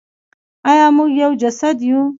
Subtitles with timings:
[0.69, 1.99] آیا موږ یو جسد یو؟